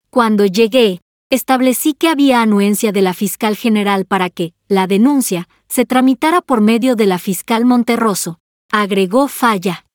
Cuando 0.10 0.46
llegué, 0.46 1.02
establecí 1.32 1.94
que 1.94 2.10
había 2.10 2.42
anuencia 2.42 2.92
de 2.92 3.02
la 3.02 3.14
fiscal 3.14 3.56
general 3.56 4.06
para 4.06 4.30
que 4.30 4.54
la 4.68 4.86
denuncia, 4.86 5.48
se 5.68 5.86
tramitara 5.86 6.42
por 6.42 6.62
medio 6.62 6.96
de 6.96 7.08
la 7.08 7.18
fiscal 7.18 7.66
Monterroso, 7.66 8.40
agregó 8.72 9.28
Falla. 9.28 9.86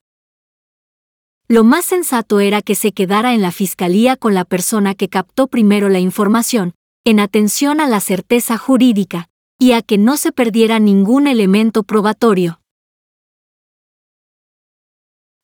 Lo 1.46 1.62
más 1.62 1.84
sensato 1.84 2.40
era 2.40 2.62
que 2.62 2.74
se 2.74 2.92
quedara 2.92 3.34
en 3.34 3.42
la 3.42 3.52
fiscalía 3.52 4.16
con 4.16 4.34
la 4.34 4.44
persona 4.44 4.94
que 4.94 5.08
captó 5.08 5.46
primero 5.46 5.88
la 5.88 6.00
información, 6.00 6.74
en 7.04 7.20
atención 7.20 7.80
a 7.80 7.86
la 7.86 8.00
certeza 8.00 8.58
jurídica, 8.58 9.28
y 9.58 9.72
a 9.72 9.82
que 9.82 9.98
no 9.98 10.16
se 10.16 10.30
perdiera 10.30 10.78
ningún 10.78 11.26
elemento 11.26 11.82
probatorio. 11.82 12.60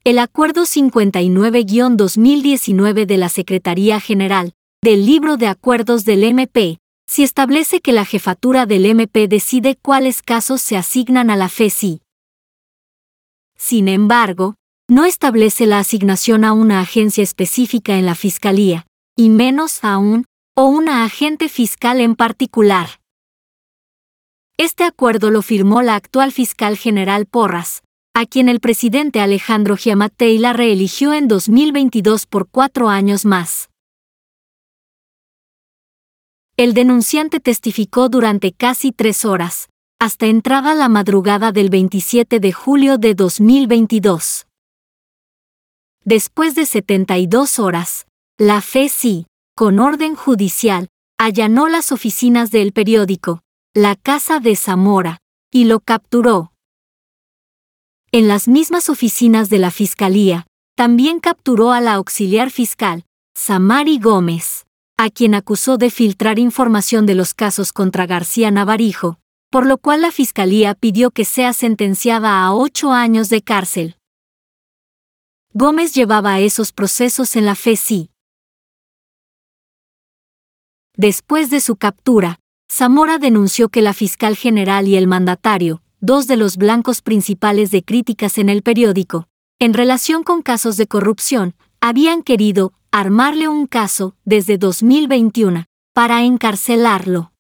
El 0.05 0.21
Acuerdo 0.21 0.63
59-2019 0.63 3.07
de 3.07 3.17
la 3.17 3.29
Secretaría 3.29 3.99
General, 4.01 4.53
del 4.83 5.05
Libro 5.07 5.37
de 5.37 5.49
Acuerdos 5.49 6.05
del 6.05 6.23
MP, 6.25 6.79
si 7.07 7.23
establece 7.23 7.81
que 7.81 7.93
la 7.93 8.05
jefatura 8.05 8.67
del 8.67 8.85
MP 8.87 9.29
decide 9.29 9.77
cuáles 9.77 10.21
casos 10.23 10.61
se 10.61 10.77
asignan 10.77 11.31
a 11.31 11.37
la 11.37 11.49
FESI. 11.49 12.01
Sin 13.57 13.87
embargo, 13.89 14.57
no 14.89 15.07
establece 15.07 15.67
la 15.67 15.79
asignación 15.79 16.45
a 16.45 16.53
una 16.53 16.81
agencia 16.81 17.25
específica 17.25 17.97
en 17.97 18.07
la 18.07 18.15
Fiscalía, 18.15 18.87
y 19.17 19.31
menos 19.31 19.83
aún, 19.83 20.27
o 20.55 20.67
una 20.67 21.05
agente 21.05 21.49
fiscal 21.49 22.01
en 22.01 22.15
particular. 22.15 23.01
Este 24.57 24.85
acuerdo 24.85 25.31
lo 25.31 25.43
firmó 25.43 25.83
la 25.83 25.97
actual 25.97 26.31
fiscal 26.31 26.77
general 26.77 27.27
Porras, 27.27 27.83
a 28.15 28.25
quien 28.25 28.49
el 28.49 28.61
presidente 28.61 29.19
Alejandro 29.21 29.77
Giammattei 29.77 30.39
la 30.39 30.53
reeligió 30.53 31.13
en 31.13 31.27
2022 31.27 32.27
por 32.27 32.49
cuatro 32.49 32.89
años 32.89 33.25
más. 33.25 33.69
El 36.57 36.73
denunciante 36.73 37.41
testificó 37.41 38.09
durante 38.09 38.53
casi 38.53 38.93
tres 38.93 39.25
horas, 39.25 39.71
hasta 39.99 40.27
entrada 40.27 40.77
la 40.77 40.89
madrugada 40.89 41.51
del 41.51 41.69
27 41.69 42.39
de 42.39 42.53
julio 42.53 42.97
de 42.97 43.17
2022. 43.17 44.47
Después 46.05 46.55
de 46.55 46.65
72 46.65 47.59
horas, 47.59 48.07
la 48.39 48.61
FECI, 48.61 49.27
con 49.57 49.81
orden 49.81 50.15
judicial, 50.15 50.87
allanó 51.19 51.67
las 51.67 51.91
oficinas 51.91 52.53
del 52.53 52.73
periódico, 52.73 53.41
la 53.77 53.97
Casa 53.97 54.39
de 54.39 54.55
Zamora, 54.55 55.19
y 55.53 55.65
lo 55.65 55.81
capturó. 55.81 56.53
En 58.13 58.29
las 58.29 58.47
mismas 58.47 58.89
oficinas 58.89 59.51
de 59.51 59.59
la 59.59 59.73
Fiscalía, 59.73 60.47
también 60.77 61.19
capturó 61.19 61.73
a 61.73 61.81
la 61.81 61.95
auxiliar 61.95 62.53
fiscal, 62.53 63.05
Samari 63.35 63.99
Gómez, 63.99 64.67
a 64.97 65.11
quien 65.11 65.35
acusó 65.35 65.77
de 65.77 65.91
filtrar 65.91 66.39
información 66.39 67.05
de 67.05 67.17
los 67.17 67.35
casos 67.35 67.73
contra 67.73 68.07
García 68.07 68.53
Navarijo, 68.53 69.19
por 69.51 69.67
lo 69.67 69.79
cual 69.79 70.03
la 70.03 70.13
Fiscalía 70.13 70.77
pidió 70.77 71.11
que 71.11 71.25
sea 71.25 71.53
sentenciada 71.53 72.45
a 72.45 72.55
ocho 72.55 72.93
años 72.93 73.29
de 73.29 73.43
cárcel. 73.43 73.97
Gómez 75.53 75.95
llevaba 75.95 76.39
esos 76.39 76.71
procesos 76.73 77.35
en 77.35 77.45
la 77.45 77.57
FECI. 77.57 78.09
Después 80.97 81.51
de 81.51 81.59
su 81.59 81.75
captura, 81.75 82.39
Zamora 82.71 83.19
denunció 83.19 83.69
que 83.69 83.83
la 83.83 83.93
fiscal 83.93 84.37
general 84.37 84.89
y 84.89 84.97
el 84.97 85.07
mandatario, 85.07 85.83
dos 86.01 86.27
de 86.27 86.37
los 86.37 86.57
blancos 86.57 87.03
principales 87.03 87.71
de 87.71 87.83
críticas 87.83 88.39
en 88.39 88.49
el 88.49 88.63
periódico, 88.63 89.29
en 89.59 89.75
relación 89.75 90.23
con 90.23 90.43
casos 90.43 90.77
de 90.77 90.87
corrupción, 90.87 91.55
habían 91.81 92.23
querido 92.23 92.73
armarle 92.91 93.49
un 93.49 93.67
caso 93.67 94.17
desde 94.25 94.59
2021 94.59 95.67
para 95.93 96.23
encarcelarlo. 96.23 97.33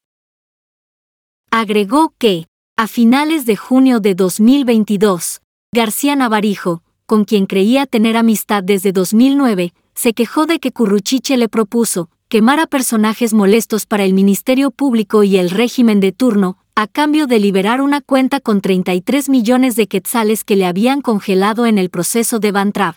Agregó 1.50 2.14
que, 2.18 2.46
a 2.76 2.88
finales 2.88 3.46
de 3.46 3.56
junio 3.56 4.00
de 4.00 4.14
2022, 4.14 5.42
García 5.72 6.16
Navarijo, 6.16 6.82
con 7.06 7.24
quien 7.24 7.46
creía 7.46 7.86
tener 7.86 8.16
amistad 8.16 8.62
desde 8.62 8.92
2009, 8.92 9.74
se 9.94 10.14
quejó 10.14 10.46
de 10.46 10.58
que 10.58 10.72
Curruchiche 10.72 11.36
le 11.36 11.48
propuso 11.48 12.10
quemar 12.34 12.58
a 12.58 12.66
personajes 12.66 13.32
molestos 13.32 13.86
para 13.86 14.02
el 14.02 14.12
Ministerio 14.12 14.72
Público 14.72 15.22
y 15.22 15.36
el 15.36 15.50
régimen 15.50 16.00
de 16.00 16.10
turno, 16.10 16.58
a 16.74 16.88
cambio 16.88 17.28
de 17.28 17.38
liberar 17.38 17.80
una 17.80 18.00
cuenta 18.00 18.40
con 18.40 18.60
33 18.60 19.28
millones 19.28 19.76
de 19.76 19.86
quetzales 19.86 20.42
que 20.42 20.56
le 20.56 20.66
habían 20.66 21.00
congelado 21.00 21.64
en 21.64 21.78
el 21.78 21.90
proceso 21.90 22.40
de 22.40 22.50
Bantrav. 22.50 22.96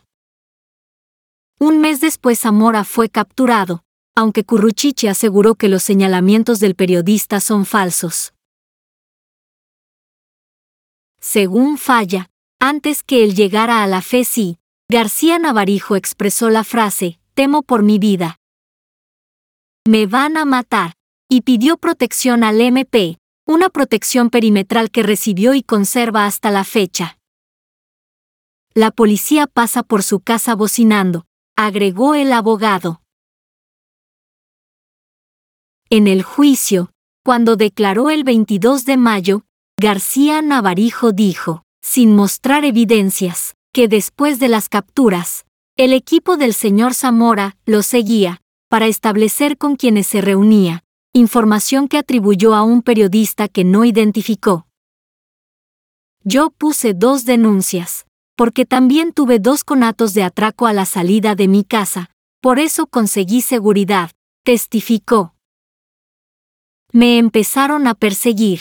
Un 1.60 1.80
mes 1.82 2.02
después 2.02 2.40
Zamora 2.40 2.84
fue 2.84 3.10
capturado, 3.10 3.84
aunque 4.16 4.44
Curruchiche 4.44 5.08
aseguró 5.08 5.54
que 5.54 5.70
los 5.70 5.84
señalamientos 5.84 6.60
del 6.60 6.74
periodista 6.74 7.40
son 7.40 7.68
falsos. 7.68 8.34
Según 11.20 11.78
Falla, 11.78 12.32
antes 12.60 13.04
que 13.04 13.24
él 13.24 13.36
llegara 13.36 13.84
a 13.84 13.88
la 13.88 14.02
fe 14.02 14.24
sí, 14.24 14.58
García 14.90 15.38
Navarijo 15.38 15.96
expresó 15.96 16.50
la 16.50 16.64
frase, 16.64 17.20
temo 17.36 17.62
por 17.62 17.84
mi 17.84 18.00
vida. 18.00 18.40
Me 19.88 20.06
van 20.06 20.36
a 20.36 20.44
matar, 20.44 20.96
y 21.30 21.44
pidió 21.44 21.78
protección 21.78 22.44
al 22.44 22.60
MP, 22.60 23.20
una 23.48 23.70
protección 23.70 24.30
perimetral 24.30 24.92
que 24.92 25.02
recibió 25.02 25.54
y 25.54 25.64
conserva 25.64 26.26
hasta 26.26 26.52
la 26.52 26.66
fecha. 26.66 27.18
La 28.74 28.92
policía 28.92 29.48
pasa 29.48 29.84
por 29.84 30.04
su 30.04 30.20
casa 30.20 30.56
bocinando, 30.56 31.26
agregó 31.56 32.16
el 32.16 32.34
abogado. 32.34 33.02
En 35.90 36.10
el 36.10 36.22
juicio, 36.22 36.92
cuando 37.24 37.56
declaró 37.56 38.10
el 38.10 38.26
22 38.26 38.84
de 38.84 38.98
mayo, 38.98 39.46
García 39.80 40.42
Navarijo 40.42 41.14
dijo, 41.14 41.64
sin 41.82 42.14
mostrar 42.14 42.66
evidencias, 42.66 43.56
que 43.72 43.88
después 43.88 44.38
de 44.40 44.50
las 44.50 44.68
capturas, 44.68 45.46
el 45.78 45.94
equipo 45.94 46.36
del 46.36 46.54
señor 46.54 46.94
Zamora 46.94 47.56
lo 47.66 47.84
seguía, 47.84 48.42
para 48.70 48.88
establecer 48.88 49.58
con 49.58 49.76
quienes 49.76 50.08
se 50.08 50.22
reunía, 50.22 50.84
información 51.14 51.88
que 51.88 51.98
atribuyó 51.98 52.54
a 52.54 52.64
un 52.64 52.82
periodista 52.82 53.48
que 53.48 53.64
no 53.64 53.86
identificó. 53.86 54.68
Yo 56.24 56.52
puse 56.52 56.94
dos 56.94 57.26
denuncias, 57.26 58.06
porque 58.36 58.66
también 58.66 59.14
tuve 59.14 59.40
dos 59.40 59.64
conatos 59.64 60.14
de 60.14 60.24
atraco 60.24 60.68
a 60.68 60.74
la 60.74 60.86
salida 60.86 61.36
de 61.36 61.48
mi 61.48 61.64
casa, 61.64 62.12
por 62.42 62.60
eso 62.60 62.88
conseguí 62.88 63.42
seguridad, 63.42 64.12
testificó. 64.44 65.34
Me 66.92 67.18
empezaron 67.18 67.88
a 67.88 67.96
perseguir. 67.96 68.60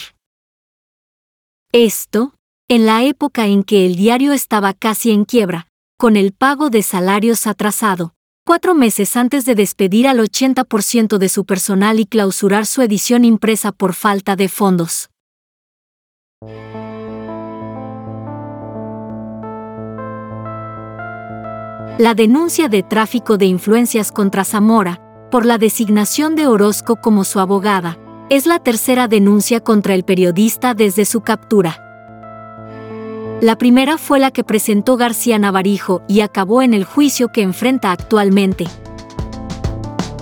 Esto, 1.71 2.33
en 2.67 2.85
la 2.85 3.03
época 3.03 3.47
en 3.47 3.63
que 3.63 3.85
el 3.85 3.95
diario 3.95 4.33
estaba 4.33 4.73
casi 4.73 5.11
en 5.11 5.25
quiebra, 5.25 5.67
con 5.97 6.15
el 6.15 6.33
pago 6.33 6.69
de 6.69 6.83
salarios 6.83 7.47
atrasado, 7.47 8.13
cuatro 8.47 8.73
meses 8.73 9.17
antes 9.17 9.43
de 9.43 9.55
despedir 9.55 10.07
al 10.07 10.19
80% 10.19 11.17
de 11.17 11.27
su 11.27 11.43
personal 11.43 11.99
y 11.99 12.05
clausurar 12.05 12.65
su 12.65 12.81
edición 12.81 13.25
impresa 13.25 13.73
por 13.73 13.93
falta 13.93 14.37
de 14.37 14.47
fondos. 14.47 15.09
La 21.99 22.13
denuncia 22.15 22.69
de 22.69 22.83
tráfico 22.83 23.37
de 23.37 23.47
influencias 23.47 24.13
contra 24.13 24.45
Zamora, 24.45 25.01
por 25.29 25.45
la 25.45 25.57
designación 25.57 26.37
de 26.37 26.47
Orozco 26.47 27.01
como 27.01 27.25
su 27.25 27.41
abogada, 27.41 27.97
es 28.29 28.45
la 28.45 28.59
tercera 28.59 29.09
denuncia 29.09 29.59
contra 29.59 29.93
el 29.93 30.05
periodista 30.05 30.73
desde 30.73 31.03
su 31.03 31.19
captura. 31.19 31.86
La 33.39 33.55
primera 33.55 33.99
fue 33.99 34.19
la 34.19 34.31
que 34.31 34.43
presentó 34.43 34.97
García 34.97 35.37
Navarijo 35.37 36.01
y 36.07 36.21
acabó 36.21 36.63
en 36.63 36.73
el 36.73 36.85
juicio 36.85 37.27
que 37.27 37.43
enfrenta 37.43 37.91
actualmente. 37.91 38.65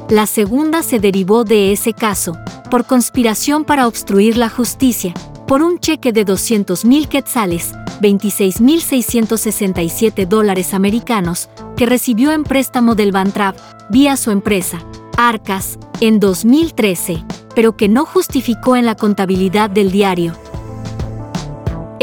La 0.09 0.25
segunda 0.25 0.83
se 0.83 0.99
derivó 0.99 1.45
de 1.45 1.71
ese 1.71 1.93
caso, 1.93 2.37
por 2.69 2.85
conspiración 2.85 3.63
para 3.63 3.87
obstruir 3.87 4.35
la 4.35 4.49
justicia, 4.49 5.13
por 5.47 5.63
un 5.63 5.79
cheque 5.79 6.11
de 6.11 6.25
200.000 6.25 7.07
quetzales, 7.07 7.73
26.667 8.01 10.27
dólares 10.27 10.73
americanos, 10.73 11.47
que 11.77 11.85
recibió 11.85 12.33
en 12.33 12.43
préstamo 12.43 12.95
del 12.95 13.13
Bantrap, 13.13 13.55
vía 13.89 14.17
su 14.17 14.31
empresa, 14.31 14.81
Arcas, 15.15 15.79
en 16.01 16.19
2013, 16.19 17.23
pero 17.55 17.77
que 17.77 17.87
no 17.87 18.05
justificó 18.05 18.75
en 18.75 18.85
la 18.85 18.95
contabilidad 18.95 19.69
del 19.69 19.93
diario. 19.93 20.33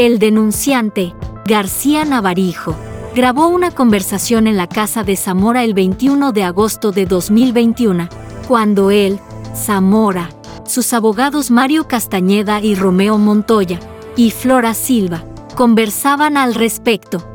El 0.03 0.19
denunciante, 0.19 1.15
García 1.45 2.03
Navarijo, 2.03 2.75
grabó 3.15 3.47
una 3.47 3.71
conversación 3.71 4.47
en 4.47 4.57
la 4.57 4.67
casa 4.67 5.05
de 5.05 5.15
Zamora 5.15 5.63
el 5.63 5.73
21 5.73 6.33
de 6.33 6.43
agosto 6.43 6.91
de 6.91 7.05
2021, 7.05 8.09
cuando 8.45 8.91
él, 8.91 9.17
Zamora, 9.55 10.29
sus 10.65 10.91
abogados 10.91 11.51
Mario 11.51 11.87
Castañeda 11.87 12.59
y 12.59 12.75
Romeo 12.75 13.17
Montoya, 13.17 13.79
y 14.17 14.31
Flora 14.31 14.73
Silva, 14.73 15.23
conversaban 15.55 16.35
al 16.35 16.53
respecto. 16.53 17.25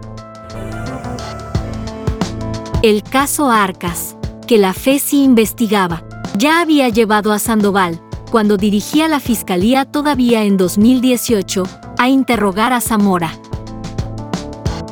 El 2.82 3.02
caso 3.02 3.50
Arcas, 3.50 4.14
que 4.46 4.58
la 4.58 4.74
FESI 4.74 5.24
investigaba, 5.24 6.02
ya 6.36 6.60
había 6.60 6.90
llevado 6.90 7.32
a 7.32 7.38
Sandoval, 7.38 7.98
cuando 8.30 8.58
dirigía 8.58 9.08
la 9.08 9.20
fiscalía 9.20 9.86
todavía 9.86 10.44
en 10.44 10.58
2018, 10.58 11.62
a 11.98 12.08
interrogar 12.08 12.72
a 12.72 12.80
Zamora. 12.80 13.32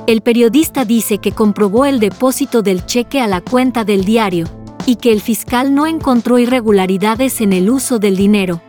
El 0.07 0.21
periodista 0.21 0.85
dice 0.85 1.19
que 1.19 1.33
comprobó 1.33 1.85
el 1.85 1.99
depósito 1.99 2.62
del 2.62 2.87
cheque 2.87 3.21
a 3.21 3.27
la 3.27 3.40
cuenta 3.40 3.85
del 3.85 4.05
diario 4.05 4.47
y 4.87 4.97
que 4.97 5.12
el 5.12 5.21
fiscal 5.21 5.75
no 5.75 5.87
encontró 5.87 6.38
irregularidades 6.38 7.40
en 7.40 7.53
el 7.53 7.71
uso 7.71 7.99
del 7.99 8.16
dinero. 8.16 8.61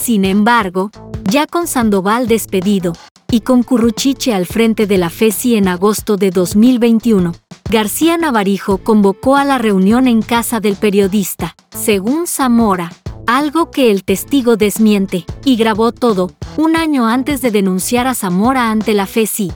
Sin 0.00 0.24
embargo, 0.24 0.90
ya 1.30 1.46
con 1.46 1.66
Sandoval 1.66 2.26
despedido 2.26 2.92
y 3.30 3.40
con 3.42 3.62
Curruchiche 3.62 4.34
al 4.34 4.46
frente 4.46 4.86
de 4.86 4.98
la 4.98 5.10
FESI 5.10 5.56
en 5.56 5.68
agosto 5.68 6.16
de 6.16 6.30
2021, 6.30 7.34
García 7.70 8.16
Navarijo 8.16 8.78
convocó 8.78 9.36
a 9.36 9.44
la 9.44 9.58
reunión 9.58 10.08
en 10.08 10.22
casa 10.22 10.58
del 10.58 10.76
periodista, 10.76 11.54
según 11.70 12.26
Zamora, 12.26 12.90
algo 13.28 13.70
que 13.70 13.90
el 13.90 14.04
testigo 14.04 14.56
desmiente, 14.56 15.26
y 15.44 15.56
grabó 15.56 15.92
todo, 15.92 16.30
un 16.56 16.76
año 16.76 17.06
antes 17.06 17.42
de 17.42 17.50
denunciar 17.50 18.06
a 18.06 18.14
Zamora 18.14 18.70
ante 18.70 18.94
la 18.94 19.04
FESI. 19.04 19.52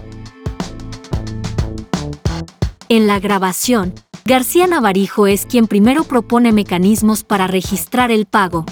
En 2.90 3.06
la 3.06 3.18
grabación, 3.18 3.94
García 4.26 4.66
Navarijo 4.66 5.26
es 5.26 5.46
quien 5.46 5.68
primero 5.68 6.04
propone 6.04 6.52
mecanismos 6.52 7.24
para 7.24 7.46
registrar 7.46 8.10
el 8.10 8.26
pago. 8.26 8.66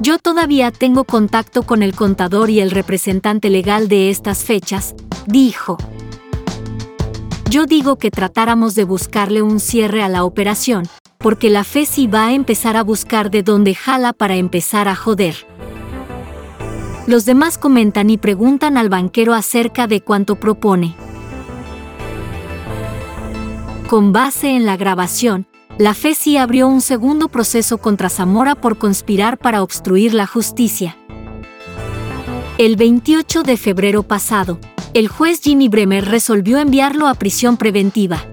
Yo 0.00 0.18
todavía 0.18 0.70
tengo 0.70 1.02
contacto 1.02 1.64
con 1.64 1.82
el 1.82 1.96
contador 1.96 2.48
y 2.48 2.60
el 2.60 2.70
representante 2.70 3.50
legal 3.50 3.88
de 3.88 4.10
estas 4.10 4.44
fechas, 4.44 4.94
dijo. 5.26 5.78
Yo 7.50 7.66
digo 7.66 7.96
que 7.96 8.12
tratáramos 8.12 8.76
de 8.76 8.84
buscarle 8.84 9.42
un 9.42 9.58
cierre 9.58 10.04
a 10.04 10.08
la 10.08 10.22
operación, 10.22 10.84
porque 11.22 11.50
la 11.50 11.64
FESI 11.64 12.08
va 12.08 12.26
a 12.26 12.32
empezar 12.32 12.76
a 12.76 12.82
buscar 12.82 13.30
de 13.30 13.42
dónde 13.42 13.74
jala 13.74 14.12
para 14.12 14.36
empezar 14.36 14.88
a 14.88 14.96
joder. 14.96 15.36
Los 17.06 17.24
demás 17.24 17.58
comentan 17.58 18.10
y 18.10 18.18
preguntan 18.18 18.76
al 18.76 18.88
banquero 18.88 19.34
acerca 19.34 19.86
de 19.86 20.00
cuánto 20.00 20.36
propone. 20.36 20.94
Con 23.88 24.12
base 24.12 24.50
en 24.50 24.66
la 24.66 24.76
grabación, 24.76 25.46
la 25.78 25.94
FESI 25.94 26.36
abrió 26.36 26.68
un 26.68 26.80
segundo 26.80 27.28
proceso 27.28 27.78
contra 27.78 28.08
Zamora 28.08 28.54
por 28.54 28.78
conspirar 28.78 29.38
para 29.38 29.62
obstruir 29.62 30.14
la 30.14 30.26
justicia. 30.26 30.96
El 32.58 32.76
28 32.76 33.42
de 33.42 33.56
febrero 33.56 34.02
pasado, 34.02 34.58
el 34.94 35.08
juez 35.08 35.40
Jimmy 35.42 35.68
Bremer 35.68 36.04
resolvió 36.04 36.58
enviarlo 36.58 37.08
a 37.08 37.14
prisión 37.14 37.56
preventiva. 37.56 38.24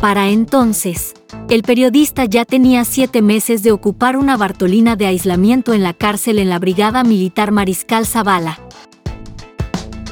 Para 0.00 0.28
entonces, 0.28 1.14
el 1.54 1.62
periodista 1.62 2.24
ya 2.24 2.44
tenía 2.44 2.84
siete 2.84 3.22
meses 3.22 3.62
de 3.62 3.70
ocupar 3.70 4.16
una 4.16 4.36
Bartolina 4.36 4.96
de 4.96 5.06
aislamiento 5.06 5.72
en 5.72 5.84
la 5.84 5.94
cárcel 5.94 6.40
en 6.40 6.48
la 6.48 6.58
Brigada 6.58 7.04
Militar 7.04 7.52
Mariscal 7.52 8.06
Zavala. 8.06 8.58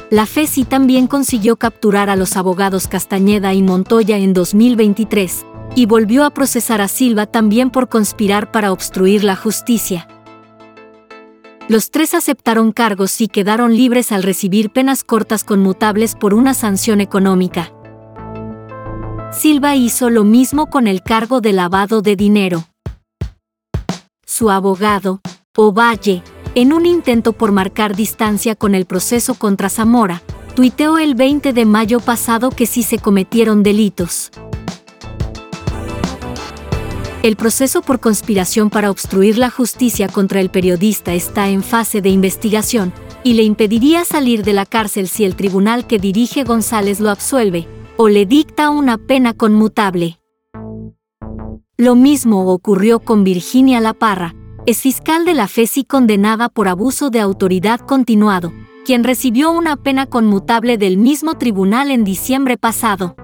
La 0.09 0.25
FESI 0.25 0.63
también 0.63 1.07
consiguió 1.07 1.57
capturar 1.57 2.09
a 2.09 2.15
los 2.15 2.37
abogados 2.37 2.87
Castañeda 2.87 3.53
y 3.53 3.61
Montoya 3.61 4.15
en 4.15 4.31
2023, 4.31 5.45
y 5.75 5.85
volvió 5.85 6.23
a 6.23 6.29
procesar 6.29 6.79
a 6.79 6.87
Silva 6.87 7.25
también 7.25 7.71
por 7.71 7.89
conspirar 7.89 8.49
para 8.49 8.71
obstruir 8.71 9.25
la 9.25 9.35
justicia. 9.35 10.07
Los 11.67 11.91
tres 11.91 12.13
aceptaron 12.13 12.71
cargos 12.71 13.19
y 13.19 13.27
quedaron 13.27 13.75
libres 13.75 14.13
al 14.13 14.23
recibir 14.23 14.69
penas 14.69 15.03
cortas 15.03 15.43
conmutables 15.43 16.15
por 16.15 16.33
una 16.33 16.53
sanción 16.53 17.01
económica. 17.01 17.72
Silva 19.33 19.75
hizo 19.75 20.11
lo 20.11 20.23
mismo 20.23 20.69
con 20.69 20.85
el 20.85 21.01
cargo 21.01 21.41
de 21.41 21.53
lavado 21.53 22.03
de 22.03 22.15
dinero. 22.15 22.65
Su 24.25 24.51
abogado, 24.51 25.21
Ovalle, 25.57 26.21
en 26.53 26.71
un 26.71 26.85
intento 26.85 27.33
por 27.33 27.51
marcar 27.51 27.95
distancia 27.95 28.55
con 28.55 28.75
el 28.75 28.85
proceso 28.85 29.33
contra 29.33 29.69
Zamora, 29.69 30.21
tuiteó 30.55 30.99
el 30.99 31.15
20 31.15 31.51
de 31.51 31.65
mayo 31.65 31.99
pasado 31.99 32.51
que 32.51 32.67
sí 32.67 32.83
se 32.83 32.99
cometieron 32.99 33.63
delitos. 33.63 34.29
El 37.23 37.35
proceso 37.35 37.81
por 37.81 37.99
conspiración 37.99 38.69
para 38.69 38.91
obstruir 38.91 39.39
la 39.39 39.49
justicia 39.49 40.09
contra 40.09 40.41
el 40.41 40.51
periodista 40.51 41.13
está 41.13 41.49
en 41.49 41.63
fase 41.63 42.01
de 42.01 42.09
investigación 42.09 42.93
y 43.23 43.33
le 43.33 43.41
impediría 43.41 44.05
salir 44.05 44.43
de 44.43 44.53
la 44.53 44.67
cárcel 44.67 45.07
si 45.07 45.23
el 45.23 45.35
tribunal 45.35 45.87
que 45.87 45.97
dirige 45.97 46.43
González 46.43 46.99
lo 46.99 47.09
absuelve 47.09 47.67
o 47.97 48.09
le 48.09 48.25
dicta 48.25 48.69
una 48.69 48.97
pena 48.97 49.33
conmutable. 49.33 50.19
Lo 51.77 51.95
mismo 51.95 52.51
ocurrió 52.51 52.99
con 52.99 53.23
Virginia 53.23 53.79
Laparra, 53.79 54.35
es 54.65 54.81
fiscal 54.81 55.25
de 55.25 55.33
la 55.33 55.47
FESI 55.47 55.83
condenada 55.83 56.49
por 56.49 56.67
abuso 56.67 57.09
de 57.09 57.19
autoridad 57.19 57.79
continuado, 57.79 58.53
quien 58.85 59.03
recibió 59.03 59.51
una 59.51 59.75
pena 59.75 60.05
conmutable 60.05 60.77
del 60.77 60.97
mismo 60.97 61.37
tribunal 61.37 61.91
en 61.91 62.03
diciembre 62.03 62.57
pasado. 62.57 63.15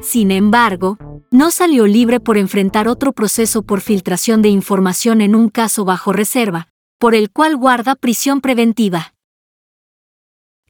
Sin 0.00 0.30
embargo, 0.30 0.98
no 1.30 1.50
salió 1.50 1.86
libre 1.86 2.20
por 2.20 2.36
enfrentar 2.38 2.88
otro 2.88 3.12
proceso 3.12 3.62
por 3.62 3.80
filtración 3.80 4.42
de 4.42 4.48
información 4.48 5.20
en 5.20 5.34
un 5.34 5.48
caso 5.48 5.84
bajo 5.84 6.12
reserva, 6.12 6.68
por 6.98 7.14
el 7.14 7.30
cual 7.30 7.56
guarda 7.56 7.94
prisión 7.94 8.40
preventiva. 8.40 9.14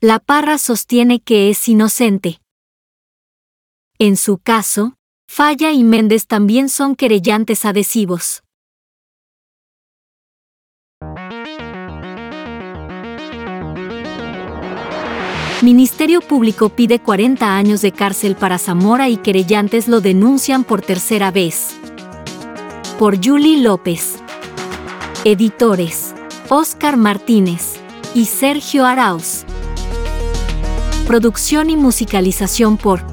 La 0.00 0.18
Parra 0.18 0.58
sostiene 0.58 1.20
que 1.20 1.48
es 1.50 1.68
inocente. 1.68 2.41
En 4.04 4.16
su 4.16 4.38
caso, 4.38 4.94
Falla 5.28 5.70
y 5.70 5.84
Méndez 5.84 6.26
también 6.26 6.68
son 6.68 6.96
querellantes 6.96 7.64
adhesivos. 7.64 8.42
Ministerio 15.62 16.20
Público 16.20 16.70
pide 16.70 16.98
40 16.98 17.56
años 17.56 17.80
de 17.80 17.92
cárcel 17.92 18.34
para 18.34 18.58
Zamora 18.58 19.08
y 19.08 19.18
querellantes 19.18 19.86
lo 19.86 20.00
denuncian 20.00 20.64
por 20.64 20.82
tercera 20.82 21.30
vez. 21.30 21.76
Por 22.98 23.24
Julie 23.24 23.62
López. 23.62 24.16
Editores. 25.24 26.12
Oscar 26.48 26.96
Martínez 26.96 27.74
y 28.16 28.24
Sergio 28.24 28.84
Arauz. 28.84 29.44
Producción 31.06 31.70
y 31.70 31.76
musicalización 31.76 32.78
por 32.78 33.12